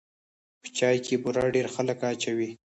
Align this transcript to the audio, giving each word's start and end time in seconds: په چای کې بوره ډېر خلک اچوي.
په 0.61 0.67
چای 0.77 0.97
کې 1.05 1.15
بوره 1.23 1.43
ډېر 1.55 1.67
خلک 1.75 1.99
اچوي. 2.11 2.49